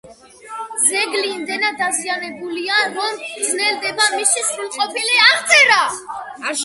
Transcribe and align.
ძეგლი 0.85 1.25
იმდენად 1.33 1.77
დაზიანებულია, 1.81 2.79
რომ 2.95 3.21
ძნელდება 3.51 4.09
მისი 4.15 4.45
სრულყოფილი 4.49 5.23
აღწერა. 5.27 5.81